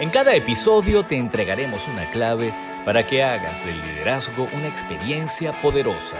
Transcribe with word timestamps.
En 0.00 0.10
cada 0.10 0.34
episodio 0.34 1.04
te 1.04 1.16
entregaremos 1.16 1.86
una 1.86 2.10
clave 2.10 2.52
para 2.84 3.06
que 3.06 3.22
hagas 3.22 3.64
del 3.64 3.80
liderazgo 3.80 4.48
una 4.52 4.66
experiencia 4.66 5.60
poderosa. 5.60 6.16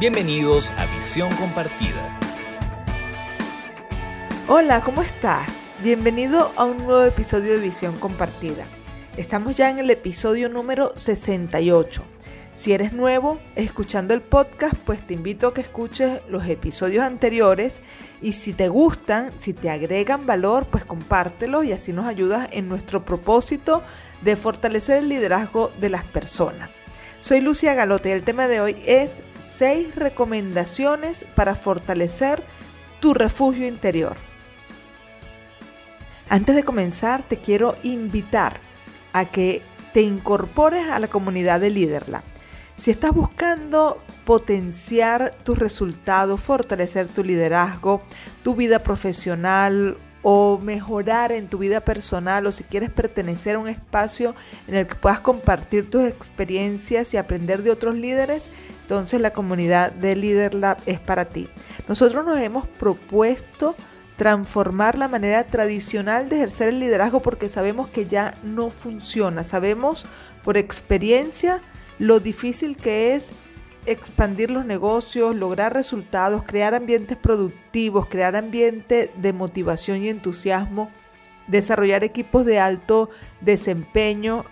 Bienvenidos 0.00 0.70
a 0.78 0.86
Visión 0.86 1.30
Compartida. 1.36 2.18
Hola, 4.48 4.82
¿cómo 4.82 5.02
estás? 5.02 5.68
Bienvenido 5.82 6.54
a 6.56 6.64
un 6.64 6.78
nuevo 6.78 7.04
episodio 7.04 7.52
de 7.52 7.58
Visión 7.58 7.98
Compartida. 7.98 8.64
Estamos 9.18 9.56
ya 9.56 9.68
en 9.68 9.78
el 9.78 9.90
episodio 9.90 10.48
número 10.48 10.94
68. 10.96 12.02
Si 12.54 12.74
eres 12.74 12.92
nuevo 12.92 13.40
escuchando 13.56 14.12
el 14.12 14.20
podcast, 14.20 14.74
pues 14.84 15.06
te 15.06 15.14
invito 15.14 15.46
a 15.48 15.54
que 15.54 15.62
escuches 15.62 16.20
los 16.28 16.46
episodios 16.46 17.02
anteriores 17.02 17.80
y 18.20 18.34
si 18.34 18.52
te 18.52 18.68
gustan, 18.68 19.32
si 19.38 19.54
te 19.54 19.70
agregan 19.70 20.26
valor, 20.26 20.66
pues 20.66 20.84
compártelos 20.84 21.64
y 21.64 21.72
así 21.72 21.94
nos 21.94 22.04
ayudas 22.04 22.50
en 22.52 22.68
nuestro 22.68 23.06
propósito 23.06 23.82
de 24.20 24.36
fortalecer 24.36 24.98
el 24.98 25.08
liderazgo 25.08 25.72
de 25.80 25.88
las 25.88 26.04
personas. 26.04 26.82
Soy 27.20 27.40
Lucia 27.40 27.72
Galote 27.72 28.10
y 28.10 28.12
el 28.12 28.22
tema 28.22 28.46
de 28.48 28.60
hoy 28.60 28.76
es 28.84 29.22
6 29.56 29.94
recomendaciones 29.94 31.24
para 31.34 31.54
fortalecer 31.54 32.42
tu 33.00 33.14
refugio 33.14 33.66
interior. 33.66 34.18
Antes 36.28 36.54
de 36.54 36.64
comenzar, 36.64 37.22
te 37.22 37.38
quiero 37.38 37.76
invitar 37.82 38.60
a 39.14 39.24
que 39.24 39.62
te 39.94 40.02
incorpores 40.02 40.88
a 40.88 40.98
la 40.98 41.08
comunidad 41.08 41.58
de 41.58 41.70
LeaderLab. 41.70 42.31
Si 42.82 42.90
estás 42.90 43.12
buscando 43.12 44.02
potenciar 44.24 45.36
tus 45.44 45.56
resultados, 45.56 46.40
fortalecer 46.40 47.06
tu 47.06 47.22
liderazgo, 47.22 48.02
tu 48.42 48.56
vida 48.56 48.82
profesional 48.82 49.98
o 50.22 50.58
mejorar 50.58 51.30
en 51.30 51.46
tu 51.46 51.58
vida 51.58 51.82
personal 51.84 52.44
o 52.44 52.50
si 52.50 52.64
quieres 52.64 52.90
pertenecer 52.90 53.54
a 53.54 53.60
un 53.60 53.68
espacio 53.68 54.34
en 54.66 54.74
el 54.74 54.88
que 54.88 54.96
puedas 54.96 55.20
compartir 55.20 55.88
tus 55.88 56.02
experiencias 56.02 57.14
y 57.14 57.18
aprender 57.18 57.62
de 57.62 57.70
otros 57.70 57.94
líderes, 57.94 58.48
entonces 58.80 59.20
la 59.20 59.32
comunidad 59.32 59.92
de 59.92 60.16
LeaderLab 60.16 60.78
es 60.84 60.98
para 60.98 61.26
ti. 61.26 61.48
Nosotros 61.86 62.24
nos 62.24 62.40
hemos 62.40 62.66
propuesto 62.66 63.76
transformar 64.16 64.98
la 64.98 65.06
manera 65.06 65.44
tradicional 65.44 66.28
de 66.28 66.34
ejercer 66.34 66.70
el 66.70 66.80
liderazgo 66.80 67.22
porque 67.22 67.48
sabemos 67.48 67.88
que 67.90 68.06
ya 68.06 68.36
no 68.42 68.70
funciona, 68.70 69.44
sabemos 69.44 70.04
por 70.42 70.56
experiencia 70.56 71.62
lo 71.98 72.20
difícil 72.20 72.76
que 72.76 73.14
es 73.14 73.32
expandir 73.86 74.50
los 74.50 74.64
negocios, 74.64 75.34
lograr 75.34 75.74
resultados, 75.74 76.44
crear 76.44 76.74
ambientes 76.74 77.16
productivos, 77.16 78.06
crear 78.06 78.36
ambiente 78.36 79.10
de 79.16 79.32
motivación 79.32 80.02
y 80.02 80.08
entusiasmo, 80.08 80.90
desarrollar 81.48 82.04
equipos 82.04 82.44
de 82.44 82.60
alto 82.60 83.10
desempeño, 83.40 84.44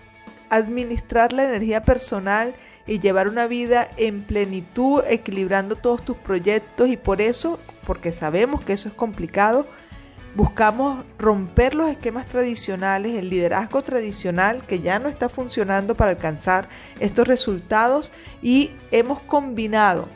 administrar 0.49 1.33
la 1.33 1.45
energía 1.45 1.83
personal 1.83 2.55
y 2.87 2.99
llevar 2.99 3.29
una 3.29 3.47
vida 3.47 3.89
en 3.97 4.25
plenitud, 4.25 5.03
equilibrando 5.09 5.77
todos 5.77 6.05
tus 6.05 6.17
proyectos. 6.17 6.89
Y 6.89 6.97
por 6.97 7.21
eso, 7.21 7.61
porque 7.87 8.11
sabemos 8.11 8.63
que 8.63 8.73
eso 8.73 8.89
es 8.89 8.95
complicado, 8.95 9.67
Buscamos 10.35 11.05
romper 11.19 11.75
los 11.75 11.91
esquemas 11.91 12.27
tradicionales, 12.27 13.17
el 13.17 13.31
liderazgo 13.31 13.83
tradicional 13.83 14.65
que 14.65 14.81
ya 14.81 15.01
no 15.01 15.09
está 15.09 15.29
funcionando 15.29 15.97
para 15.97 16.13
alcanzar 16.13 16.69
estos 17.01 17.27
resultados 17.27 18.13
y 18.41 18.71
hemos 18.93 19.21
combinado 19.21 20.09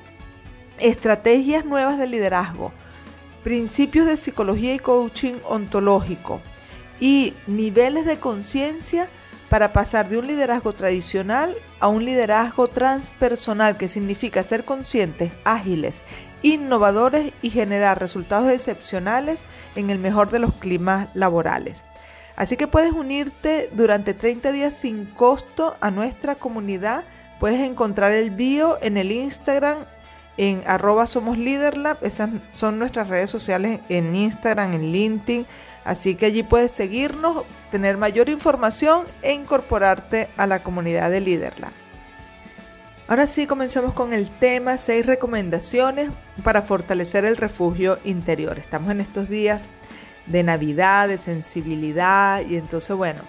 estrategias 0.78 1.64
nuevas 1.64 1.98
de 1.98 2.06
liderazgo, 2.06 2.72
principios 3.42 4.06
de 4.06 4.16
psicología 4.16 4.74
y 4.74 4.78
coaching 4.78 5.34
ontológico 5.48 6.40
y 7.00 7.34
niveles 7.48 8.06
de 8.06 8.18
conciencia 8.18 9.08
para 9.48 9.72
pasar 9.72 10.08
de 10.08 10.18
un 10.18 10.28
liderazgo 10.28 10.72
tradicional 10.72 11.56
a 11.80 11.88
un 11.88 12.04
liderazgo 12.04 12.68
transpersonal 12.68 13.76
que 13.76 13.88
significa 13.88 14.44
ser 14.44 14.64
conscientes, 14.64 15.32
ágiles 15.44 16.02
innovadores 16.44 17.32
y 17.42 17.50
generar 17.50 17.98
resultados 17.98 18.48
excepcionales 18.50 19.46
en 19.74 19.90
el 19.90 19.98
mejor 19.98 20.30
de 20.30 20.38
los 20.38 20.54
climas 20.54 21.08
laborales. 21.14 21.84
Así 22.36 22.56
que 22.56 22.68
puedes 22.68 22.92
unirte 22.92 23.70
durante 23.72 24.14
30 24.14 24.52
días 24.52 24.74
sin 24.74 25.06
costo 25.06 25.76
a 25.80 25.90
nuestra 25.90 26.36
comunidad. 26.36 27.04
Puedes 27.40 27.60
encontrar 27.60 28.12
el 28.12 28.30
bio 28.30 28.78
en 28.82 28.96
el 28.96 29.10
Instagram 29.10 29.86
en 30.36 30.62
arroba 30.66 31.06
somos 31.06 31.38
Esas 32.00 32.30
son 32.54 32.78
nuestras 32.78 33.08
redes 33.08 33.30
sociales 33.30 33.80
en 33.88 34.14
Instagram, 34.14 34.74
en 34.74 34.92
LinkedIn. 34.92 35.46
Así 35.84 36.16
que 36.16 36.26
allí 36.26 36.42
puedes 36.42 36.72
seguirnos, 36.72 37.44
tener 37.70 37.96
mayor 37.96 38.28
información 38.28 39.06
e 39.22 39.32
incorporarte 39.32 40.28
a 40.36 40.46
la 40.46 40.62
comunidad 40.62 41.10
de 41.10 41.20
Leaderlab. 41.20 41.83
Ahora 43.06 43.26
sí, 43.26 43.46
comenzamos 43.46 43.92
con 43.92 44.14
el 44.14 44.30
tema, 44.30 44.78
seis 44.78 45.04
recomendaciones 45.04 46.10
para 46.42 46.62
fortalecer 46.62 47.26
el 47.26 47.36
refugio 47.36 47.98
interior. 48.02 48.58
Estamos 48.58 48.90
en 48.92 49.02
estos 49.02 49.28
días 49.28 49.68
de 50.24 50.42
Navidad, 50.42 51.08
de 51.08 51.18
sensibilidad 51.18 52.40
y 52.48 52.56
entonces, 52.56 52.96
bueno, 52.96 53.20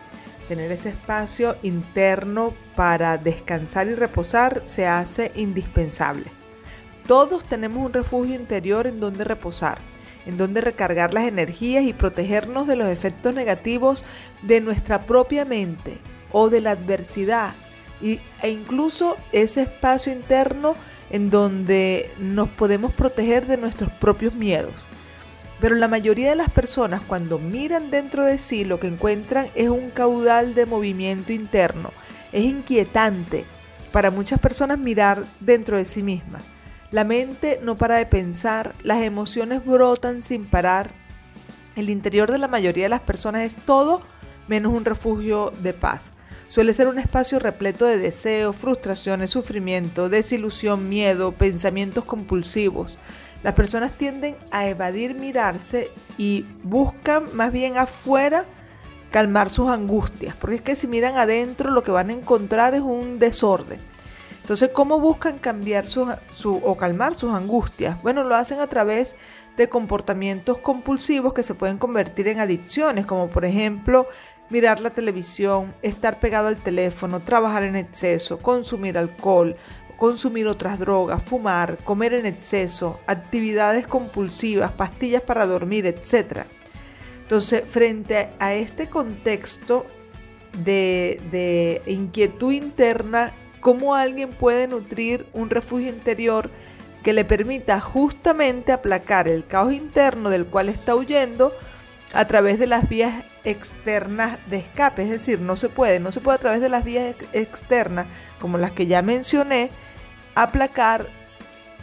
tener 0.48 0.72
ese 0.72 0.90
espacio 0.90 1.58
interno 1.62 2.54
para 2.78 3.18
descansar 3.18 3.90
y 3.90 3.96
reposar 3.96 4.62
se 4.64 4.88
hace 4.88 5.34
indispensable. 5.36 6.32
Todos 7.06 7.44
tenemos 7.44 7.86
un 7.86 7.92
refugio 7.92 8.36
interior 8.36 8.88
en 8.88 9.02
donde 9.02 9.26
reposar, 9.26 9.80
en 10.26 10.38
donde 10.38 10.62
recargar 10.62 11.14
las 11.14 11.26
energías 11.26 11.84
y 11.84 11.92
protegernos 11.92 12.66
de 12.66 12.78
los 12.78 12.88
efectos 12.88 13.34
negativos 13.34 14.06
de 14.42 14.62
nuestra 14.62 15.06
propia 15.06 15.44
mente 15.44 15.98
o 16.32 16.50
de 16.50 16.62
la 16.62 16.72
adversidad 16.72 17.56
e 18.02 18.50
incluso 18.50 19.18
ese 19.32 19.64
espacio 19.64 20.12
interno 20.12 20.76
en 21.10 21.30
donde 21.30 22.12
nos 22.20 22.50
podemos 22.50 22.94
proteger 22.94 23.48
de 23.48 23.58
nuestros 23.58 23.92
propios 23.92 24.36
miedos. 24.36 24.88
Pero 25.60 25.76
la 25.76 25.88
mayoría 25.88 26.30
de 26.30 26.36
las 26.36 26.52
personas 26.52 27.02
cuando 27.02 27.40
miran 27.40 27.90
dentro 27.90 28.26
de 28.26 28.38
sí 28.38 28.66
lo 28.66 28.80
que 28.80 28.88
encuentran 28.88 29.50
es 29.56 29.70
un 29.70 29.90
caudal 29.90 30.54
de 30.54 30.66
movimiento 30.66 31.32
interno. 31.32 31.92
Es 32.32 32.44
inquietante 32.44 33.46
para 33.92 34.12
muchas 34.12 34.40
personas 34.40 34.78
mirar 34.78 35.26
dentro 35.40 35.78
de 35.78 35.86
sí 35.86 36.04
mismas. 36.04 36.44
La 36.92 37.04
mente 37.04 37.60
no 37.64 37.78
para 37.78 37.96
de 37.96 38.06
pensar, 38.06 38.76
las 38.84 39.02
emociones 39.02 39.66
brotan 39.66 40.22
sin 40.22 40.46
parar. 40.46 40.92
El 41.76 41.90
interior 41.90 42.32
de 42.32 42.38
la 42.38 42.48
mayoría 42.48 42.84
de 42.84 42.90
las 42.90 43.02
personas 43.02 43.44
es 43.44 43.56
todo 43.56 44.02
menos 44.48 44.74
un 44.74 44.86
refugio 44.86 45.52
de 45.62 45.74
paz. 45.74 46.12
Suele 46.48 46.74
ser 46.74 46.88
un 46.88 47.00
espacio 47.00 47.40
repleto 47.40 47.86
de 47.86 47.98
deseos, 47.98 48.56
frustraciones, 48.56 49.32
sufrimiento, 49.32 50.10
desilusión, 50.10 50.90
miedo, 50.90 51.32
pensamientos 51.32 52.06
compulsivos. 52.06 52.98
Las 53.44 53.54
personas 53.54 53.92
tienden 53.98 54.36
a 54.52 54.68
evadir 54.68 55.16
mirarse 55.16 55.92
y 56.18 56.46
buscan 56.64 57.36
más 57.36 57.52
bien 57.52 57.78
afuera 57.78 58.46
calmar 59.12 59.50
sus 59.50 59.70
angustias, 59.70 60.36
porque 60.36 60.58
es 60.58 60.62
que 60.62 60.76
si 60.76 60.88
miran 60.88 61.18
adentro 61.18 61.72
lo 61.72 61.84
que 61.84 61.92
van 61.92 62.10
a 62.10 62.14
encontrar 62.14 62.74
es 62.74 62.82
un 62.82 63.20
desorden. 63.20 63.80
Entonces, 64.46 64.70
¿cómo 64.70 65.00
buscan 65.00 65.40
cambiar 65.40 65.88
su, 65.88 66.08
o 66.44 66.78
calmar 66.78 67.16
sus 67.16 67.34
angustias? 67.34 68.00
Bueno, 68.04 68.24
lo 68.24 68.36
hacen 68.36 68.60
a 68.60 68.68
través 68.68 69.16
de 69.58 69.70
comportamientos 69.70 70.60
compulsivos 70.60 71.34
que 71.34 71.42
se 71.42 71.56
pueden 71.56 71.80
convertir 71.80 72.28
en 72.28 72.40
adicciones, 72.40 73.08
como 73.08 73.28
por 73.28 73.44
ejemplo 73.44 74.08
mirar 74.50 74.80
la 74.80 74.92
televisión, 74.92 75.74
estar 75.82 76.20
pegado 76.20 76.48
al 76.48 76.62
teléfono, 76.62 77.22
trabajar 77.22 77.64
en 77.64 77.76
exceso, 77.76 78.40
consumir 78.40 78.98
alcohol, 78.98 79.56
consumir 79.98 80.48
otras 80.48 80.80
drogas, 80.80 81.24
fumar, 81.24 81.78
comer 81.84 82.14
en 82.14 82.26
exceso, 82.26 83.00
actividades 83.08 83.88
compulsivas, 83.88 84.72
pastillas 84.72 85.22
para 85.22 85.46
dormir, 85.46 85.86
etc. 85.86 86.44
Entonces, 87.22 87.64
frente 87.68 88.30
a 88.40 88.54
este 88.54 88.88
contexto 88.88 89.86
de, 90.64 91.22
de 91.32 91.82
inquietud 91.92 92.52
interna, 92.52 93.32
¿cómo 93.62 93.96
alguien 93.96 94.30
puede 94.30 94.68
nutrir 94.68 95.26
un 95.34 95.50
refugio 95.50 95.90
interior 95.90 96.52
que 97.04 97.14
le 97.14 97.26
permita 97.26 97.80
justamente 97.80 98.72
aplacar 98.72 99.28
el 99.28 99.46
caos 99.46 99.74
interno 99.74 100.30
del 100.30 100.46
cual 100.46 100.70
está 100.70 100.96
huyendo 100.96 101.52
a 102.14 102.26
través 102.26 102.58
de 102.60 102.68
las 102.68 102.90
vías 102.90 103.26
externas 103.46 104.40
de 104.48 104.58
escape, 104.58 105.04
es 105.04 105.10
decir, 105.10 105.40
no 105.40 105.56
se 105.56 105.70
puede, 105.70 106.00
no 106.00 106.12
se 106.12 106.20
puede 106.20 106.36
a 106.36 106.42
través 106.42 106.62
de 106.62 106.70
las 106.70 106.84
vías 106.84 107.16
externas, 107.34 108.08
como 108.40 108.58
las 108.58 108.72
que 108.72 108.88
ya 108.88 109.02
mencioné, 109.02 109.70
aplacar 110.36 111.08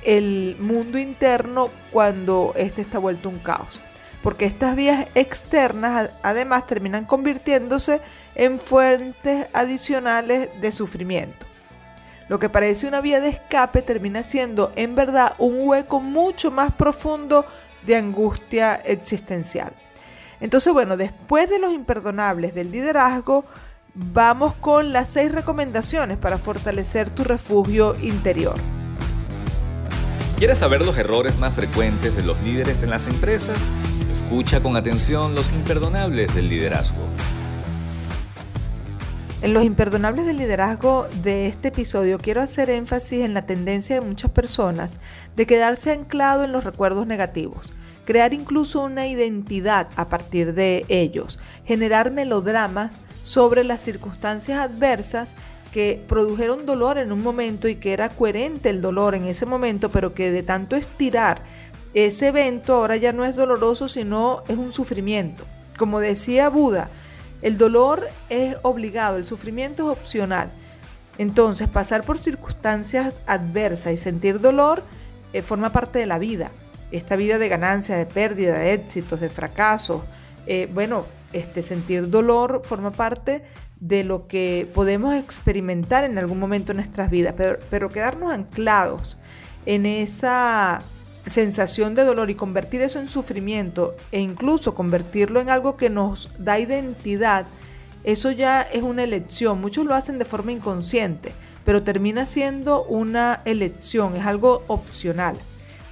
el 0.03 0.57
mundo 0.59 0.99
interno 0.99 1.71
cuando 1.91 2.53
éste 2.57 2.81
está 2.81 2.99
vuelto 2.99 3.29
un 3.29 3.39
caos. 3.39 3.81
Porque 4.23 4.45
estas 4.45 4.77
vías 4.77 5.07
externas 5.15 6.11
además 6.23 6.67
terminan 6.67 7.05
convirtiéndose 7.05 8.01
en 8.35 8.61
fuentes 8.61 9.47
adicionales 9.53 10.51
de 10.61 10.71
sufrimiento. 10.71 11.47
Lo 12.29 12.39
que 12.39 12.49
parece 12.49 12.87
una 12.87 13.01
vía 13.01 13.21
de 13.21 13.31
escape 13.31 13.83
termina 13.83 14.23
siendo 14.23 14.73
en 14.77 14.95
verdad 14.95 15.35
un 15.39 15.69
hueco 15.69 16.01
mucho 16.01 16.51
más 16.51 16.73
profundo 16.73 17.45
de 17.85 17.97
angustia 17.97 18.77
existencial. 18.77 19.75
Entonces, 20.43 20.73
bueno, 20.73 20.97
después 20.97 21.49
de 21.49 21.61
los 21.61 21.73
imperdonables 21.73 22.53
del 22.53 22.73
liderazgo, 22.73 23.45
vamos 23.95 24.55
con 24.55 24.93
las 24.93 25.09
seis 25.09 25.31
recomendaciones 25.31 26.19
para 26.19 26.37
fortalecer 26.37 27.11
tu 27.11 27.23
refugio 27.23 27.97
interior. 28.03 28.57
¿Quieres 30.37 30.59
saber 30.59 30.85
los 30.85 30.99
errores 30.99 31.39
más 31.39 31.55
frecuentes 31.55 32.17
de 32.17 32.25
los 32.25 32.41
líderes 32.43 32.83
en 32.83 32.91
las 32.91 33.07
empresas? 33.07 33.57
Escucha 34.11 34.61
con 34.61 34.77
atención 34.77 35.37
los 35.37 35.53
imperdonables 35.53 36.35
del 36.35 36.49
liderazgo. 36.49 36.99
En 39.43 39.55
los 39.55 39.63
imperdonables 39.63 40.27
del 40.27 40.39
liderazgo 40.39 41.07
de 41.23 41.47
este 41.47 41.69
episodio 41.69 42.19
quiero 42.19 42.41
hacer 42.41 42.69
énfasis 42.69 43.25
en 43.25 43.33
la 43.33 43.47
tendencia 43.47 43.95
de 43.95 44.01
muchas 44.01 44.33
personas 44.33 44.99
de 45.37 45.47
quedarse 45.47 45.93
anclado 45.93 46.43
en 46.43 46.51
los 46.51 46.65
recuerdos 46.65 47.07
negativos, 47.07 47.73
crear 48.05 48.35
incluso 48.35 48.81
una 48.83 49.07
identidad 49.07 49.89
a 49.97 50.09
partir 50.09 50.55
de 50.55 50.85
ellos, 50.89 51.39
generar 51.65 52.11
melodramas 52.11 52.93
sobre 53.23 53.65
las 53.65 53.81
circunstancias 53.81 54.59
adversas 54.59 55.37
que 55.73 56.05
produjeron 56.07 56.67
dolor 56.67 56.99
en 56.99 57.13
un 57.13 57.23
momento 57.23 57.69
y 57.69 57.77
que 57.77 57.93
era 57.93 58.11
coherente 58.11 58.69
el 58.69 58.83
dolor 58.83 59.15
en 59.15 59.25
ese 59.25 59.47
momento, 59.47 59.91
pero 59.91 60.13
que 60.13 60.31
de 60.31 60.43
tanto 60.43 60.77
estirar 60.77 61.43
ese 61.95 62.29
evento 62.29 62.75
ahora 62.75 62.97
ya 62.97 63.13
no 63.13 63.25
es 63.25 63.37
doloroso, 63.37 63.89
sino 63.89 64.43
es 64.49 64.57
un 64.57 64.73
sufrimiento. 64.73 65.45
Como 65.79 66.01
decía 66.01 66.49
Buda, 66.49 66.91
el 67.43 67.59
dolor 67.59 68.09
es 68.29 68.57
obligado, 68.63 69.17
el 69.17 69.25
sufrimiento 69.25 69.85
es 69.91 69.99
opcional. 69.99 70.51
Entonces, 71.19 71.69
pasar 71.69 72.05
por 72.05 72.19
circunstancias 72.19 73.15
adversas 73.27 73.93
y 73.93 73.97
sentir 73.97 74.41
dolor 74.41 74.83
eh, 75.33 75.43
forma 75.43 75.71
parte 75.71 75.99
de 75.99 76.07
la 76.07 76.19
vida. 76.19 76.51
Esta 76.93 77.17
vida 77.17 77.39
de 77.39 77.49
ganancia, 77.49 77.97
de 77.97 78.07
pérdida, 78.07 78.59
de 78.59 78.75
éxitos, 78.75 79.21
de 79.21 79.29
fracasos. 79.29 80.03
Eh, 80.47 80.69
bueno, 80.73 81.07
este, 81.33 81.63
sentir 81.63 82.09
dolor 82.09 82.63
forma 82.65 82.93
parte 82.93 83.43
de 83.81 84.05
lo 84.05 84.29
que 84.29 84.71
podemos 84.73 85.15
experimentar 85.15 86.05
en 86.05 86.19
algún 86.19 86.39
momento 86.39 86.71
en 86.71 86.77
nuestras 86.77 87.11
vidas, 87.11 87.35
pero, 87.37 87.59
pero 87.69 87.91
quedarnos 87.91 88.33
anclados 88.33 89.19
en 89.67 89.87
esa 89.87 90.83
sensación 91.27 91.95
de 91.95 92.05
dolor 92.05 92.31
y 92.31 92.35
convertir 92.35 92.83
eso 92.83 92.99
en 92.99 93.09
sufrimiento 93.09 93.97
e 94.11 94.21
incluso 94.21 94.75
convertirlo 94.75 95.41
en 95.41 95.51
algo 95.51 95.77
que 95.77 95.91
nos 95.91 96.31
da 96.39 96.59
identidad, 96.59 97.47
eso 98.05 98.31
ya 98.33 98.63
es 98.63 98.83
una 98.83 99.05
elección. 99.05 99.61
Muchos 99.61 99.87
lo 99.87 99.95
hacen 99.95 100.19
de 100.19 100.25
forma 100.25 100.53
inconsciente, 100.53 101.33
pero 101.65 101.83
termina 101.83 102.27
siendo 102.27 102.85
una 102.85 103.41
elección, 103.45 104.17
es 104.17 104.27
algo 104.27 104.65
opcional. 104.67 105.37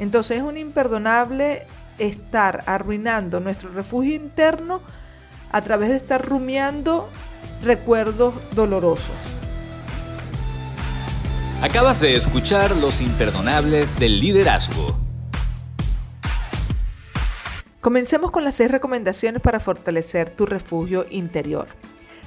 Entonces 0.01 0.39
es 0.39 0.43
un 0.43 0.57
imperdonable 0.57 1.67
estar 1.99 2.65
arruinando 2.67 3.39
nuestro 3.39 3.71
refugio 3.71 4.17
interno 4.17 4.81
a 5.53 5.61
través 5.63 5.91
de 5.91 5.97
estar 5.97 6.27
rumiando 6.27 7.09
recuerdos 7.63 8.35
dolorosos. 8.55 9.15
Acabas 11.61 12.01
de 12.01 12.17
escuchar 12.17 12.75
Los 12.75 13.03
Imperdonables 13.03 13.99
del 13.99 14.19
Liderazgo. 14.19 14.97
Comencemos 17.83 18.31
con 18.31 18.45
las 18.45 18.55
seis 18.55 18.71
recomendaciones 18.71 19.43
para 19.43 19.61
fortalecer 19.61 20.31
tu 20.31 20.47
refugio 20.47 21.05
interior. 21.11 21.69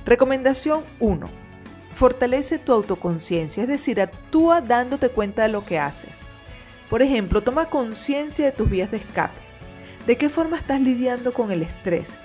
Recomendación 0.06 0.84
1. 1.00 1.30
Fortalece 1.92 2.60
tu 2.60 2.74
autoconciencia, 2.74 3.64
es 3.64 3.70
decir, 3.70 4.00
actúa 4.00 4.62
dándote 4.62 5.10
cuenta 5.10 5.42
de 5.44 5.50
lo 5.50 5.66
que 5.66 5.80
haces. 5.80 6.26
Por 6.94 7.02
ejemplo, 7.02 7.42
toma 7.42 7.72
conciencia 7.72 8.46
de 8.46 8.52
tus 8.52 8.70
vías 8.70 8.92
de 8.92 8.98
escape. 8.98 9.42
¿De 10.06 10.16
qué 10.16 10.30
forma 10.30 10.58
estás 10.60 10.80
lidiando 10.80 11.34
con 11.34 11.52
el 11.52 11.64
estrés? 11.64 12.20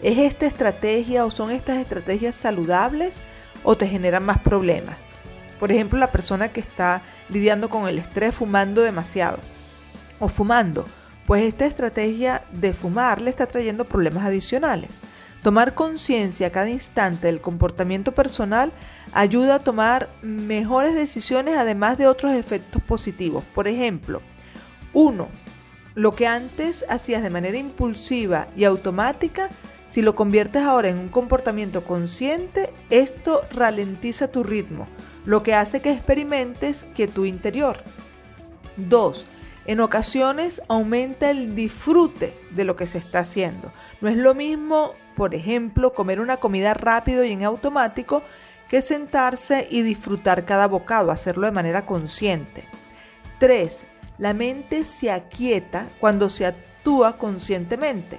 ¿Es 0.00 0.16
esta 0.16 0.46
estrategia 0.46 1.24
o 1.24 1.32
son 1.32 1.50
estas 1.50 1.78
estrategias 1.78 2.36
saludables 2.36 3.18
o 3.64 3.76
te 3.76 3.88
generan 3.88 4.22
más 4.22 4.38
problemas? 4.38 4.96
Por 5.58 5.72
ejemplo, 5.72 5.98
la 5.98 6.12
persona 6.12 6.52
que 6.52 6.60
está 6.60 7.02
lidiando 7.30 7.68
con 7.68 7.88
el 7.88 7.98
estrés 7.98 8.32
fumando 8.32 8.82
demasiado 8.82 9.40
o 10.20 10.28
fumando 10.28 10.86
pues 11.26 11.42
esta 11.42 11.66
estrategia 11.66 12.44
de 12.52 12.72
fumar 12.74 13.20
le 13.20 13.28
está 13.28 13.46
trayendo 13.46 13.88
problemas 13.88 14.24
adicionales. 14.24 15.00
Tomar 15.42 15.74
conciencia 15.74 16.46
a 16.46 16.50
cada 16.50 16.70
instante 16.70 17.26
del 17.26 17.40
comportamiento 17.40 18.14
personal 18.14 18.72
ayuda 19.12 19.56
a 19.56 19.64
tomar 19.64 20.08
mejores 20.22 20.94
decisiones 20.94 21.56
además 21.56 21.98
de 21.98 22.06
otros 22.06 22.32
efectos 22.32 22.80
positivos. 22.82 23.42
Por 23.52 23.66
ejemplo, 23.66 24.22
1. 24.92 25.28
Lo 25.94 26.14
que 26.14 26.28
antes 26.28 26.84
hacías 26.88 27.22
de 27.22 27.30
manera 27.30 27.58
impulsiva 27.58 28.46
y 28.56 28.64
automática, 28.64 29.50
si 29.86 30.00
lo 30.00 30.14
conviertes 30.14 30.62
ahora 30.62 30.90
en 30.90 30.98
un 30.98 31.08
comportamiento 31.08 31.84
consciente, 31.84 32.72
esto 32.88 33.40
ralentiza 33.52 34.28
tu 34.28 34.44
ritmo, 34.44 34.86
lo 35.26 35.42
que 35.42 35.54
hace 35.54 35.82
que 35.82 35.90
experimentes 35.90 36.86
que 36.94 37.08
tu 37.08 37.24
interior. 37.24 37.82
2 38.76 39.26
en 39.64 39.80
ocasiones 39.80 40.60
aumenta 40.68 41.30
el 41.30 41.54
disfrute 41.54 42.36
de 42.50 42.64
lo 42.64 42.74
que 42.74 42.86
se 42.86 42.98
está 42.98 43.20
haciendo. 43.20 43.72
No 44.00 44.08
es 44.08 44.16
lo 44.16 44.34
mismo, 44.34 44.94
por 45.14 45.34
ejemplo, 45.34 45.94
comer 45.94 46.20
una 46.20 46.38
comida 46.38 46.74
rápido 46.74 47.24
y 47.24 47.32
en 47.32 47.44
automático 47.44 48.22
que 48.68 48.82
sentarse 48.82 49.66
y 49.70 49.82
disfrutar 49.82 50.44
cada 50.44 50.66
bocado, 50.66 51.10
hacerlo 51.10 51.46
de 51.46 51.52
manera 51.52 51.84
consciente. 51.84 52.66
3. 53.38 53.84
La 54.18 54.34
mente 54.34 54.84
se 54.84 55.10
aquieta 55.10 55.90
cuando 56.00 56.28
se 56.28 56.46
actúa 56.46 57.18
conscientemente. 57.18 58.18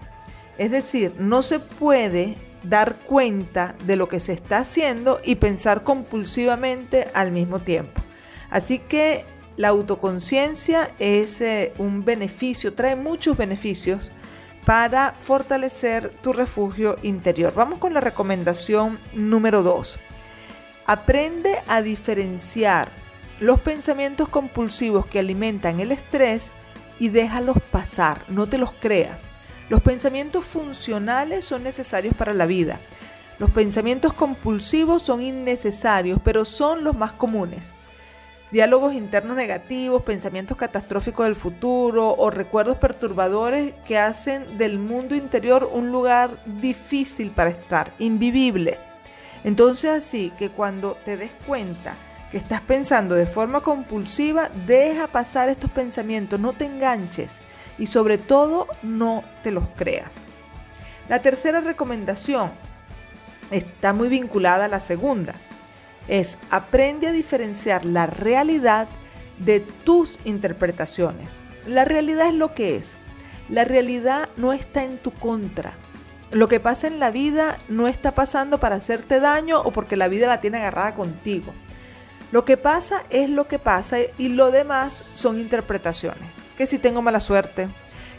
Es 0.57 0.69
decir, 0.69 1.15
no 1.17 1.41
se 1.41 1.59
puede 1.59 2.37
dar 2.63 2.97
cuenta 2.97 3.75
de 3.85 3.95
lo 3.95 4.07
que 4.07 4.19
se 4.19 4.33
está 4.33 4.59
haciendo 4.59 5.19
y 5.23 5.35
pensar 5.35 5.83
compulsivamente 5.83 7.07
al 7.13 7.31
mismo 7.31 7.59
tiempo. 7.59 8.01
Así 8.49 8.79
que 8.79 9.25
la 9.57 9.69
autoconciencia 9.69 10.91
es 10.99 11.41
eh, 11.41 11.73
un 11.77 12.05
beneficio, 12.05 12.73
trae 12.73 12.95
muchos 12.95 13.37
beneficios 13.37 14.11
para 14.65 15.13
fortalecer 15.17 16.09
tu 16.09 16.33
refugio 16.33 16.95
interior. 17.03 17.53
Vamos 17.53 17.79
con 17.79 17.93
la 17.93 18.01
recomendación 18.01 18.99
número 19.13 19.63
2. 19.63 19.99
Aprende 20.85 21.55
a 21.67 21.81
diferenciar 21.81 22.91
los 23.39 23.59
pensamientos 23.59 24.29
compulsivos 24.29 25.05
que 25.05 25.19
alimentan 25.19 25.79
el 25.79 25.91
estrés 25.91 26.51
y 26.99 27.09
déjalos 27.09 27.57
pasar, 27.71 28.23
no 28.29 28.47
te 28.47 28.57
los 28.57 28.73
creas. 28.73 29.29
Los 29.69 29.81
pensamientos 29.81 30.45
funcionales 30.45 31.45
son 31.45 31.63
necesarios 31.63 32.13
para 32.15 32.33
la 32.33 32.45
vida. 32.45 32.79
Los 33.39 33.51
pensamientos 33.51 34.13
compulsivos 34.13 35.01
son 35.01 35.21
innecesarios, 35.21 36.19
pero 36.23 36.45
son 36.45 36.83
los 36.83 36.95
más 36.95 37.13
comunes 37.13 37.73
diálogos 38.53 38.93
internos 38.93 39.35
negativos, 39.35 40.03
pensamientos 40.03 40.55
catastróficos 40.55 41.25
del 41.25 41.35
futuro 41.35 42.13
o 42.15 42.29
recuerdos 42.29 42.77
perturbadores 42.77 43.73
que 43.83 43.97
hacen 43.97 44.59
del 44.59 44.77
mundo 44.77 45.15
interior 45.15 45.67
un 45.73 45.91
lugar 45.91 46.39
difícil 46.45 47.31
para 47.31 47.49
estar, 47.49 47.95
invivible. 47.97 48.77
Entonces 49.43 49.89
así 49.89 50.31
que 50.37 50.51
cuando 50.51 50.93
te 51.03 51.17
des 51.17 51.31
cuenta 51.47 51.95
que 52.29 52.37
estás 52.37 52.61
pensando 52.61 53.15
de 53.15 53.25
forma 53.25 53.61
compulsiva, 53.61 54.49
deja 54.67 55.07
pasar 55.07 55.49
estos 55.49 55.71
pensamientos, 55.71 56.39
no 56.39 56.53
te 56.53 56.65
enganches 56.65 57.41
y 57.79 57.87
sobre 57.87 58.19
todo 58.19 58.67
no 58.83 59.23
te 59.41 59.49
los 59.49 59.67
creas. 59.69 60.25
La 61.09 61.23
tercera 61.23 61.59
recomendación 61.59 62.51
está 63.49 63.93
muy 63.93 64.09
vinculada 64.09 64.65
a 64.65 64.69
la 64.69 64.79
segunda 64.79 65.33
es 66.07 66.37
aprende 66.49 67.07
a 67.07 67.11
diferenciar 67.11 67.85
la 67.85 68.05
realidad 68.05 68.87
de 69.39 69.59
tus 69.59 70.19
interpretaciones. 70.25 71.39
La 71.65 71.85
realidad 71.85 72.27
es 72.27 72.35
lo 72.35 72.53
que 72.53 72.75
es. 72.75 72.97
La 73.49 73.65
realidad 73.65 74.29
no 74.37 74.53
está 74.53 74.83
en 74.83 74.97
tu 74.97 75.11
contra. 75.11 75.73
Lo 76.31 76.47
que 76.47 76.59
pasa 76.59 76.87
en 76.87 76.99
la 76.99 77.11
vida 77.11 77.57
no 77.67 77.87
está 77.87 78.13
pasando 78.13 78.59
para 78.59 78.77
hacerte 78.77 79.19
daño 79.19 79.59
o 79.61 79.71
porque 79.71 79.95
la 79.95 80.07
vida 80.07 80.27
la 80.27 80.41
tiene 80.41 80.57
agarrada 80.57 80.95
contigo. 80.95 81.53
Lo 82.31 82.45
que 82.45 82.57
pasa 82.57 83.03
es 83.11 83.29
lo 83.29 83.47
que 83.47 83.59
pasa 83.59 83.97
y 84.17 84.29
lo 84.29 84.49
demás 84.49 85.05
son 85.13 85.37
interpretaciones. 85.37 86.35
Que 86.57 86.65
si 86.65 86.79
tengo 86.79 87.03
mala 87.03 87.19
suerte, 87.19 87.69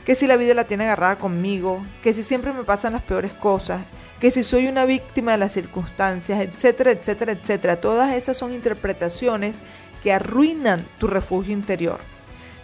que 0.05 0.14
si 0.14 0.29
la 0.29 0.37
vida 0.37 0.55
la 0.55 0.69
tiene 0.69 0.85
agarrada 0.85 1.19
conmigo, 1.19 1.85
que 2.03 2.14
si 2.14 2.23
siempre 2.23 2.53
me 2.53 2.62
pasan 2.62 2.93
las 2.93 3.03
peores 3.03 3.33
cosas, 3.33 3.81
que 4.25 4.31
si 4.31 4.43
soy 4.43 4.69
una 4.69 4.87
víctima 4.87 5.33
de 5.33 5.37
las 5.37 5.52
circunstancias, 5.52 6.40
etcétera, 6.40 6.93
etcétera, 6.93 7.33
etcétera. 7.33 7.76
Todas 7.76 8.14
esas 8.14 8.38
son 8.38 8.54
interpretaciones 8.54 9.59
que 10.02 10.14
arruinan 10.14 10.87
tu 10.97 11.09
refugio 11.09 11.52
interior. 11.52 12.00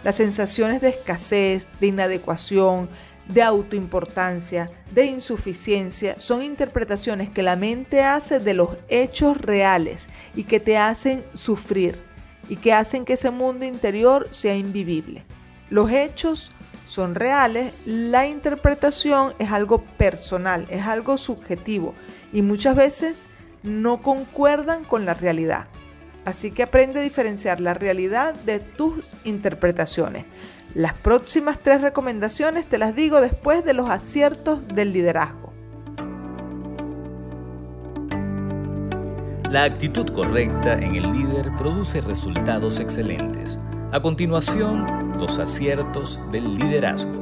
Las 0.03 0.15
sensaciones 0.15 0.81
de 0.81 0.89
escasez, 0.89 1.67
de 1.79 1.85
inadecuación, 1.85 2.89
de 3.27 3.43
autoimportancia, 3.43 4.71
de 4.91 5.05
insuficiencia, 5.05 6.19
son 6.19 6.41
interpretaciones 6.41 7.29
que 7.29 7.43
la 7.43 7.55
mente 7.55 8.01
hace 8.01 8.39
de 8.39 8.55
los 8.55 8.69
hechos 8.89 9.37
reales 9.37 10.07
y 10.33 10.45
que 10.45 10.59
te 10.59 10.79
hacen 10.79 11.23
sufrir 11.33 12.01
y 12.49 12.55
que 12.55 12.73
hacen 12.73 13.05
que 13.05 13.13
ese 13.13 13.29
mundo 13.29 13.65
interior 13.65 14.27
sea 14.31 14.55
invivible. 14.55 15.25
Los 15.69 15.91
hechos 15.91 16.51
son 16.91 17.15
reales, 17.15 17.71
la 17.85 18.27
interpretación 18.27 19.33
es 19.39 19.49
algo 19.53 19.81
personal, 19.81 20.67
es 20.69 20.85
algo 20.85 21.17
subjetivo 21.17 21.95
y 22.33 22.41
muchas 22.41 22.75
veces 22.75 23.29
no 23.63 24.01
concuerdan 24.01 24.83
con 24.83 25.05
la 25.05 25.13
realidad. 25.13 25.67
Así 26.25 26.51
que 26.51 26.63
aprende 26.63 26.99
a 26.99 27.03
diferenciar 27.03 27.61
la 27.61 27.73
realidad 27.73 28.35
de 28.35 28.59
tus 28.59 29.15
interpretaciones. 29.23 30.25
Las 30.73 30.93
próximas 30.93 31.59
tres 31.59 31.79
recomendaciones 31.79 32.67
te 32.67 32.77
las 32.77 32.93
digo 32.93 33.21
después 33.21 33.63
de 33.63 33.73
los 33.73 33.89
aciertos 33.89 34.67
del 34.67 34.91
liderazgo. 34.91 35.53
La 39.49 39.63
actitud 39.63 40.07
correcta 40.07 40.73
en 40.73 40.95
el 40.95 41.09
líder 41.13 41.55
produce 41.57 42.01
resultados 42.01 42.81
excelentes. 42.81 43.61
A 43.93 44.01
continuación, 44.01 45.00
los 45.21 45.37
aciertos 45.37 46.19
del 46.31 46.55
liderazgo. 46.55 47.13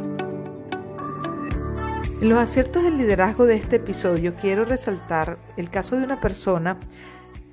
En 2.21 2.29
los 2.29 2.39
aciertos 2.39 2.81
del 2.81 2.97
liderazgo 2.97 3.45
de 3.45 3.55
este 3.55 3.75
episodio 3.75 4.35
quiero 4.37 4.63
resaltar 4.63 5.37
el 5.57 5.69
caso 5.69 5.97
de 5.97 6.05
una 6.05 6.21
persona 6.21 6.79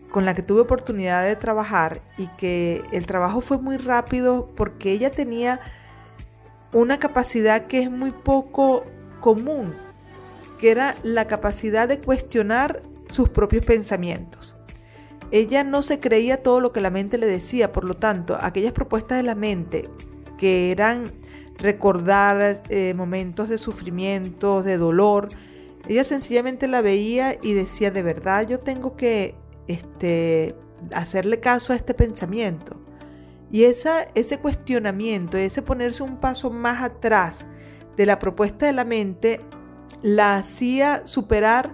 con 0.09 0.25
la 0.25 0.37
que 0.37 0.45
tuve 0.45 0.61
oportunidad 0.61 1.27
de 1.27 1.35
trabajar 1.35 2.01
y 2.17 2.29
que 2.39 2.85
el 2.93 3.07
trabajo 3.07 3.41
fue 3.41 3.59
muy 3.59 3.77
rápido 3.77 4.49
porque 4.55 4.93
ella 4.93 5.11
tenía 5.11 5.61
una 6.73 7.01
capacidad 7.01 7.67
que 7.67 7.83
es 7.83 7.91
muy 7.91 8.13
poco 8.13 8.85
común, 9.21 9.75
que 10.61 10.71
era 10.71 10.95
la 11.03 11.27
capacidad 11.27 11.89
de 11.89 11.99
cuestionar 11.99 12.83
sus 13.09 13.31
propios 13.31 13.65
pensamientos. 13.65 14.57
Ella 15.33 15.65
no 15.65 15.83
se 15.83 15.99
creía 15.99 16.41
todo 16.41 16.61
lo 16.61 16.73
que 16.73 16.81
la 16.81 16.91
mente 16.91 17.19
le 17.19 17.27
decía, 17.27 17.73
por 17.73 17.83
lo 17.83 17.95
tanto, 17.95 18.39
aquellas 18.41 18.73
propuestas 18.73 19.17
de 19.17 19.25
la 19.25 19.35
mente 19.35 19.91
que 20.37 20.71
eran 20.71 21.13
recordar 21.59 22.63
eh, 22.69 22.95
momentos 22.95 23.49
de 23.49 23.59
sufrimiento, 23.59 24.63
de 24.63 24.77
dolor, 24.77 25.29
ella 25.89 26.05
sencillamente 26.05 26.69
la 26.69 26.83
veía 26.83 27.37
y 27.43 27.53
decía, 27.53 27.91
de 27.91 28.03
verdad 28.03 28.47
yo 28.47 28.59
tengo 28.59 28.97
que 28.97 29.35
este, 29.69 30.55
hacerle 30.93 31.41
caso 31.41 31.73
a 31.73 31.77
este 31.77 31.95
pensamiento. 31.95 32.81
Y 33.51 33.65
esa, 33.65 34.03
ese 34.15 34.39
cuestionamiento, 34.39 35.37
ese 35.39 35.63
ponerse 35.63 36.03
un 36.03 36.19
paso 36.19 36.51
más 36.51 36.83
atrás 36.83 37.47
de 37.97 38.07
la 38.07 38.19
propuesta 38.19 38.67
de 38.67 38.73
la 38.73 38.85
mente, 38.85 39.41
la 40.03 40.37
hacía 40.37 41.07
superar 41.07 41.73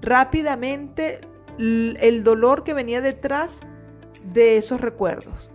rápidamente 0.00 1.20
el 1.58 2.22
dolor 2.22 2.62
que 2.62 2.72
venía 2.72 3.00
detrás 3.00 3.60
de 4.32 4.56
esos 4.56 4.80
recuerdos. 4.80 5.50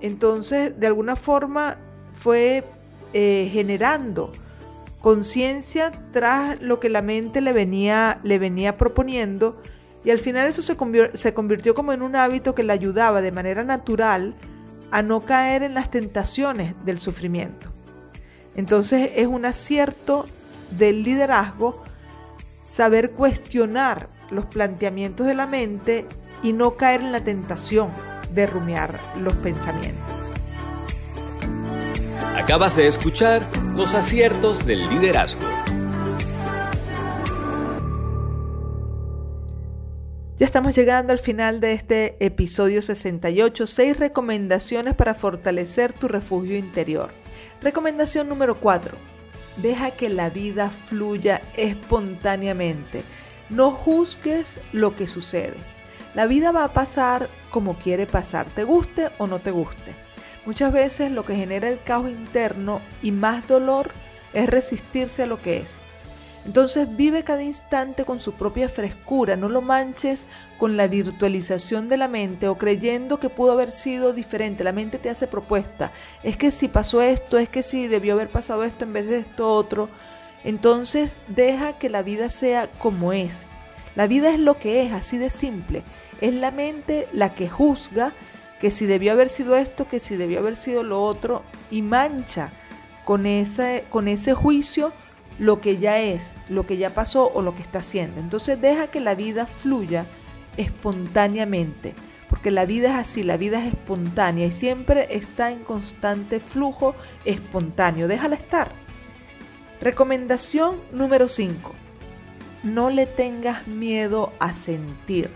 Entonces, 0.00 0.78
de 0.78 0.86
alguna 0.86 1.16
forma, 1.16 1.76
fue 2.12 2.64
eh, 3.12 3.50
generando 3.52 4.32
conciencia 5.00 5.92
tras 6.12 6.60
lo 6.60 6.78
que 6.78 6.88
la 6.90 7.02
mente 7.02 7.40
le 7.40 7.52
venía, 7.52 8.20
le 8.22 8.38
venía 8.38 8.76
proponiendo 8.76 9.60
y 10.04 10.10
al 10.10 10.18
final 10.18 10.46
eso 10.46 10.62
se, 10.62 10.76
se 11.14 11.34
convirtió 11.34 11.74
como 11.74 11.92
en 11.92 12.02
un 12.02 12.16
hábito 12.16 12.54
que 12.54 12.62
le 12.62 12.72
ayudaba 12.72 13.22
de 13.22 13.32
manera 13.32 13.64
natural 13.64 14.34
a 14.90 15.02
no 15.02 15.24
caer 15.24 15.62
en 15.62 15.74
las 15.74 15.90
tentaciones 15.90 16.74
del 16.84 17.00
sufrimiento. 17.00 17.70
Entonces 18.54 19.10
es 19.16 19.26
un 19.26 19.44
acierto 19.44 20.26
del 20.78 21.02
liderazgo 21.02 21.82
saber 22.62 23.12
cuestionar 23.12 24.08
los 24.30 24.46
planteamientos 24.46 25.26
de 25.26 25.34
la 25.34 25.46
mente 25.46 26.06
y 26.42 26.52
no 26.52 26.76
caer 26.76 27.00
en 27.00 27.12
la 27.12 27.24
tentación 27.24 27.90
de 28.32 28.46
rumiar 28.46 28.98
los 29.18 29.34
pensamientos. 29.34 30.32
Acabas 32.36 32.76
de 32.76 32.86
escuchar 32.86 33.46
los 33.74 33.94
aciertos 33.94 34.66
del 34.66 34.88
liderazgo. 34.88 35.42
Ya 40.36 40.46
estamos 40.46 40.74
llegando 40.74 41.12
al 41.12 41.18
final 41.18 41.60
de 41.60 41.74
este 41.74 42.16
episodio 42.24 42.80
68, 42.80 43.66
seis 43.66 43.98
recomendaciones 43.98 44.94
para 44.94 45.12
fortalecer 45.12 45.92
tu 45.92 46.08
refugio 46.08 46.56
interior. 46.56 47.12
Recomendación 47.60 48.26
número 48.26 48.58
4. 48.58 48.96
Deja 49.58 49.90
que 49.90 50.08
la 50.08 50.30
vida 50.30 50.70
fluya 50.70 51.42
espontáneamente. 51.58 53.02
No 53.50 53.70
juzgues 53.70 54.60
lo 54.72 54.96
que 54.96 55.06
sucede. 55.06 55.58
La 56.14 56.26
vida 56.26 56.50
va 56.52 56.64
a 56.64 56.72
pasar 56.72 57.28
como 57.50 57.78
quiere 57.78 58.06
pasar, 58.06 58.48
te 58.50 58.64
guste 58.64 59.10
o 59.18 59.26
no 59.26 59.38
te 59.38 59.50
guste. 59.50 59.94
Muchas 60.46 60.72
veces 60.72 61.12
lo 61.12 61.24
que 61.24 61.36
genera 61.36 61.68
el 61.68 61.82
caos 61.82 62.10
interno 62.10 62.80
y 63.02 63.12
más 63.12 63.46
dolor 63.46 63.92
es 64.32 64.48
resistirse 64.48 65.22
a 65.22 65.26
lo 65.26 65.40
que 65.40 65.58
es. 65.58 65.78
Entonces 66.46 66.96
vive 66.96 67.22
cada 67.22 67.42
instante 67.42 68.04
con 68.04 68.18
su 68.18 68.32
propia 68.32 68.68
frescura, 68.68 69.36
no 69.36 69.48
lo 69.48 69.60
manches 69.60 70.26
con 70.58 70.76
la 70.76 70.88
virtualización 70.88 71.88
de 71.88 71.98
la 71.98 72.08
mente 72.08 72.48
o 72.48 72.56
creyendo 72.56 73.20
que 73.20 73.28
pudo 73.28 73.52
haber 73.52 73.70
sido 73.70 74.14
diferente. 74.14 74.64
La 74.64 74.72
mente 74.72 74.98
te 74.98 75.10
hace 75.10 75.26
propuesta. 75.26 75.92
Es 76.22 76.38
que 76.38 76.50
si 76.50 76.68
pasó 76.68 77.02
esto, 77.02 77.36
es 77.36 77.48
que 77.50 77.62
si 77.62 77.88
debió 77.88 78.14
haber 78.14 78.30
pasado 78.30 78.64
esto 78.64 78.84
en 78.84 78.94
vez 78.94 79.06
de 79.06 79.18
esto 79.18 79.54
otro. 79.54 79.90
Entonces 80.42 81.18
deja 81.28 81.78
que 81.78 81.90
la 81.90 82.02
vida 82.02 82.30
sea 82.30 82.70
como 82.72 83.12
es. 83.12 83.46
La 83.94 84.06
vida 84.06 84.30
es 84.30 84.38
lo 84.38 84.58
que 84.58 84.82
es, 84.82 84.92
así 84.92 85.18
de 85.18 85.30
simple. 85.30 85.82
Es 86.20 86.34
la 86.34 86.50
mente 86.50 87.08
la 87.12 87.34
que 87.34 87.48
juzga 87.48 88.12
que 88.60 88.70
si 88.70 88.86
debió 88.86 89.12
haber 89.12 89.28
sido 89.28 89.56
esto, 89.56 89.88
que 89.88 90.00
si 90.00 90.16
debió 90.16 90.38
haber 90.38 90.54
sido 90.54 90.82
lo 90.82 91.02
otro, 91.02 91.42
y 91.70 91.82
mancha 91.82 92.52
con 93.04 93.26
ese, 93.26 93.84
con 93.88 94.06
ese 94.06 94.34
juicio 94.34 94.92
lo 95.38 95.60
que 95.60 95.78
ya 95.78 95.98
es, 95.98 96.34
lo 96.48 96.66
que 96.66 96.76
ya 96.76 96.92
pasó 96.92 97.30
o 97.32 97.42
lo 97.42 97.54
que 97.54 97.62
está 97.62 97.78
haciendo. 97.78 98.20
Entonces 98.20 98.60
deja 98.60 98.88
que 98.88 99.00
la 99.00 99.14
vida 99.14 99.46
fluya 99.46 100.06
espontáneamente, 100.58 101.94
porque 102.28 102.50
la 102.50 102.66
vida 102.66 102.90
es 102.90 102.96
así, 102.96 103.22
la 103.22 103.38
vida 103.38 103.58
es 103.58 103.72
espontánea 103.72 104.46
y 104.46 104.52
siempre 104.52 105.08
está 105.10 105.50
en 105.50 105.64
constante 105.64 106.38
flujo 106.38 106.94
espontáneo. 107.24 108.06
Déjala 108.06 108.36
estar. 108.36 108.70
Recomendación 109.80 110.82
número 110.92 111.26
5. 111.26 111.74
No 112.62 112.90
le 112.90 113.06
tengas 113.06 113.66
miedo 113.66 114.32
a 114.38 114.52
sentir. 114.52 115.30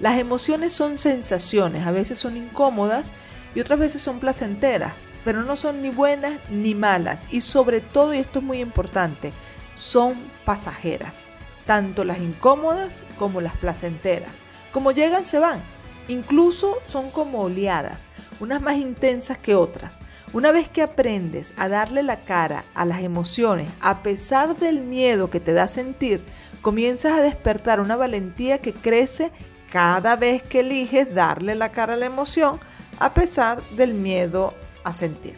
Las 0.00 0.18
emociones 0.18 0.72
son 0.72 0.98
sensaciones, 0.98 1.86
a 1.86 1.90
veces 1.90 2.18
son 2.18 2.36
incómodas 2.36 3.12
y 3.54 3.60
otras 3.60 3.78
veces 3.78 4.00
son 4.00 4.18
placenteras, 4.18 4.94
pero 5.24 5.42
no 5.42 5.56
son 5.56 5.82
ni 5.82 5.90
buenas 5.90 6.38
ni 6.50 6.74
malas 6.74 7.22
y 7.30 7.40
sobre 7.40 7.80
todo, 7.80 8.14
y 8.14 8.18
esto 8.18 8.38
es 8.38 8.44
muy 8.44 8.60
importante, 8.60 9.32
son 9.74 10.14
pasajeras, 10.44 11.24
tanto 11.66 12.04
las 12.04 12.18
incómodas 12.18 13.04
como 13.18 13.40
las 13.40 13.54
placenteras. 13.54 14.38
Como 14.72 14.92
llegan, 14.92 15.26
se 15.26 15.38
van. 15.38 15.62
Incluso 16.10 16.78
son 16.86 17.12
como 17.12 17.42
oleadas, 17.42 18.08
unas 18.40 18.60
más 18.60 18.78
intensas 18.78 19.38
que 19.38 19.54
otras. 19.54 20.00
Una 20.32 20.50
vez 20.50 20.68
que 20.68 20.82
aprendes 20.82 21.54
a 21.56 21.68
darle 21.68 22.02
la 22.02 22.24
cara 22.24 22.64
a 22.74 22.84
las 22.84 23.02
emociones, 23.02 23.68
a 23.80 24.02
pesar 24.02 24.56
del 24.56 24.80
miedo 24.80 25.30
que 25.30 25.38
te 25.38 25.52
da 25.52 25.68
sentir, 25.68 26.24
comienzas 26.62 27.12
a 27.12 27.22
despertar 27.22 27.78
una 27.78 27.94
valentía 27.94 28.58
que 28.58 28.72
crece 28.72 29.30
cada 29.70 30.16
vez 30.16 30.42
que 30.42 30.60
eliges 30.60 31.14
darle 31.14 31.54
la 31.54 31.70
cara 31.70 31.94
a 31.94 31.96
la 31.96 32.06
emoción 32.06 32.58
a 32.98 33.14
pesar 33.14 33.62
del 33.76 33.94
miedo 33.94 34.54
a 34.82 34.92
sentir. 34.92 35.36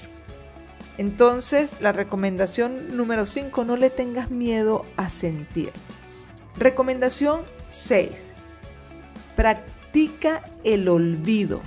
Entonces, 0.96 1.82
la 1.82 1.92
recomendación 1.92 2.96
número 2.96 3.26
5, 3.26 3.66
no 3.66 3.76
le 3.76 3.90
tengas 3.90 4.30
miedo 4.30 4.86
a 4.96 5.10
sentir. 5.10 5.70
Recomendación 6.56 7.42
6, 7.66 8.32
practica 9.92 10.42
el 10.64 10.88
olvido. 10.88 11.60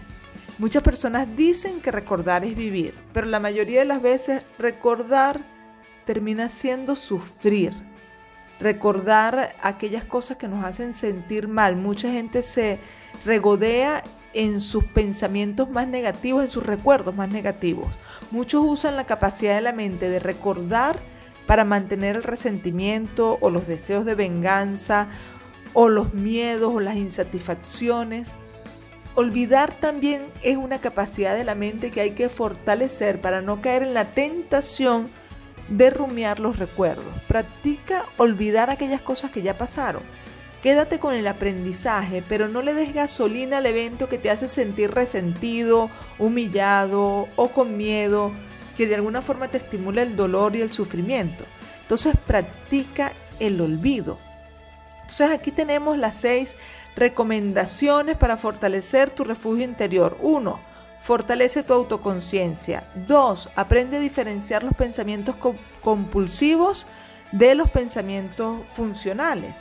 Muchas 0.57 0.81
personas 0.81 1.27
dicen 1.35 1.79
que 1.79 1.91
recordar 1.91 2.43
es 2.43 2.55
vivir, 2.55 2.95
pero 3.13 3.27
la 3.27 3.39
mayoría 3.39 3.79
de 3.79 3.85
las 3.85 4.01
veces 4.01 4.43
recordar 4.57 5.45
termina 6.05 6.49
siendo 6.49 6.95
sufrir 6.95 7.71
recordar 8.59 9.53
aquellas 9.61 10.05
cosas 10.05 10.37
que 10.37 10.47
nos 10.47 10.63
hacen 10.63 10.93
sentir 10.93 11.47
mal. 11.47 11.75
Mucha 11.75 12.09
gente 12.09 12.41
se 12.41 12.79
regodea 13.25 14.01
en 14.33 14.59
sus 14.59 14.85
pensamientos 14.85 15.69
más 15.69 15.87
negativos, 15.87 16.45
en 16.45 16.49
sus 16.49 16.65
recuerdos 16.65 17.13
más 17.13 17.29
negativos. 17.29 17.93
Muchos 18.31 18.63
usan 18.65 18.95
la 18.95 19.05
capacidad 19.05 19.55
de 19.55 19.61
la 19.61 19.73
mente 19.73 20.09
de 20.09 20.19
recordar 20.19 20.97
para 21.45 21.63
mantener 21.63 22.15
el 22.15 22.23
resentimiento 22.23 23.37
o 23.41 23.51
los 23.51 23.67
deseos 23.67 24.05
de 24.05 24.15
venganza 24.15 25.09
o 25.75 25.89
los 25.89 26.15
miedos 26.15 26.71
o 26.73 26.79
las 26.79 26.95
insatisfacciones. 26.95 28.35
Olvidar 29.13 29.79
también 29.79 30.23
es 30.41 30.57
una 30.57 30.81
capacidad 30.81 31.37
de 31.37 31.43
la 31.43 31.53
mente 31.53 31.91
que 31.91 32.01
hay 32.01 32.11
que 32.11 32.29
fortalecer 32.29 33.21
para 33.21 33.41
no 33.41 33.61
caer 33.61 33.83
en 33.83 33.93
la 33.93 34.13
tentación 34.13 35.09
de 35.69 35.89
rumiar 35.89 36.39
los 36.39 36.57
recuerdos. 36.57 37.13
Practica 37.27 38.05
olvidar 38.17 38.69
aquellas 38.69 39.01
cosas 39.01 39.31
que 39.31 39.41
ya 39.41 39.57
pasaron. 39.57 40.03
Quédate 40.61 40.97
con 40.97 41.13
el 41.13 41.27
aprendizaje, 41.27 42.23
pero 42.27 42.47
no 42.47 42.61
le 42.61 42.73
des 42.73 42.93
gasolina 42.93 43.59
al 43.59 43.67
evento 43.67 44.09
que 44.09 44.17
te 44.17 44.31
hace 44.31 44.47
sentir 44.47 44.91
resentido, 44.91 45.91
humillado 46.17 47.27
o 47.35 47.49
con 47.49 47.77
miedo. 47.77 48.31
que 48.75 48.87
de 48.87 48.95
alguna 48.95 49.21
forma 49.21 49.47
te 49.47 49.57
estimula 49.57 50.01
el 50.01 50.17
dolor 50.17 50.53
y 50.57 50.61
el 50.61 50.69
sufrimiento. 50.73 51.45
Entonces 51.83 52.13
practica 52.27 53.13
el 53.39 53.61
olvido. 53.61 54.19
Entonces 55.05 55.29
aquí 55.29 55.51
tenemos 55.51 55.99
las 55.99 56.15
seis 56.15 56.55
recomendaciones 56.95 58.17
para 58.17 58.37
fortalecer 58.37 59.11
tu 59.11 59.23
refugio 59.23 59.63
interior. 59.63 60.17
1. 60.21 60.59
Fortalece 60.99 61.61
tu 61.61 61.73
autoconciencia. 61.73 62.89
2. 63.07 63.51
Aprende 63.55 63.97
a 63.97 63.99
diferenciar 63.99 64.63
los 64.63 64.73
pensamientos 64.73 65.35
compulsivos 65.81 66.87
de 67.31 67.53
los 67.53 67.69
pensamientos 67.69 68.61
funcionales. 68.71 69.57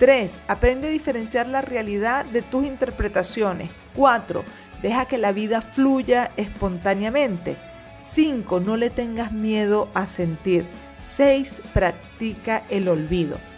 3. 0.00 0.40
Aprende 0.48 0.88
a 0.88 0.90
diferenciar 0.90 1.46
la 1.46 1.62
realidad 1.62 2.24
de 2.24 2.42
tus 2.42 2.66
interpretaciones. 2.66 3.70
4. 3.94 4.44
Deja 4.82 5.06
que 5.06 5.16
la 5.16 5.30
vida 5.30 5.62
fluya 5.62 6.32
espontáneamente. 6.36 7.56
5. 8.00 8.58
No 8.58 8.76
le 8.76 8.90
tengas 8.90 9.30
miedo 9.30 9.88
a 9.94 10.08
sentir. 10.08 10.66
6. 10.98 11.62
Practica 11.72 12.64
el 12.68 12.88
olvido. 12.88 13.51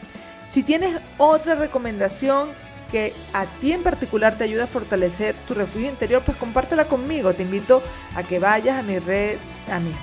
Si 0.54 0.62
tienes 0.62 1.00
otra 1.18 1.56
recomendación 1.56 2.50
que 2.88 3.12
a 3.32 3.44
ti 3.61 3.73
en 3.73 3.82
particular 3.82 4.38
te 4.38 4.44
ayuda 4.44 4.64
a 4.64 4.66
fortalecer 4.68 5.34
tu 5.49 5.54
refugio 5.54 5.88
interior, 5.88 6.23
pues 6.25 6.38
compártela 6.38 6.84
conmigo. 6.84 7.34
Te 7.34 7.42
invito 7.42 7.82
a 8.14 8.23
que 8.23 8.38
vayas 8.38 8.78
a, 8.78 8.82
mis 8.84 9.04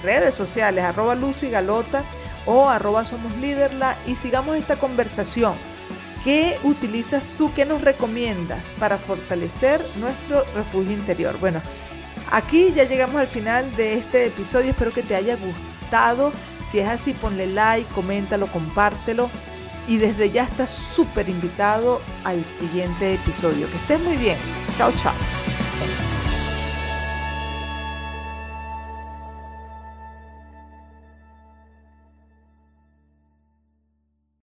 redes 0.01 0.35
sociales, 0.35 0.83
arroba 0.83 1.15
Lucy 1.15 1.49
Galota 1.49 2.03
o 2.45 2.67
arroba 2.67 3.05
Somos 3.05 3.33
Líderla 3.37 3.95
y 4.05 4.15
sigamos 4.15 4.57
esta 4.57 4.75
conversación. 4.75 5.53
¿Qué 6.25 6.59
utilizas 6.63 7.23
tú? 7.37 7.53
¿Qué 7.53 7.63
nos 7.63 7.79
recomiendas 7.79 8.65
para 8.77 8.97
fortalecer 8.97 9.81
nuestro 10.01 10.43
refugio 10.53 10.91
interior? 10.91 11.37
Bueno, 11.39 11.61
aquí 12.29 12.73
ya 12.75 12.83
llegamos 12.83 13.21
al 13.21 13.27
final 13.27 13.73
de 13.77 13.93
este 13.93 14.25
episodio. 14.25 14.71
Espero 14.71 14.91
que 14.91 15.01
te 15.01 15.15
haya 15.15 15.37
gustado. 15.37 16.33
Si 16.69 16.79
es 16.79 16.89
así, 16.89 17.13
ponle 17.13 17.47
like, 17.47 17.89
coméntalo, 17.93 18.47
compártelo. 18.47 19.31
Y 19.87 19.97
desde 19.97 20.29
ya 20.29 20.43
estás 20.43 20.69
súper 20.69 21.29
invitado 21.29 22.01
al 22.23 22.43
siguiente 22.45 23.15
episodio. 23.15 23.69
Que 23.69 23.77
estés 23.77 23.99
muy 23.99 24.17
bien. 24.17 24.37
Chao, 24.77 24.91
chao. 24.95 25.13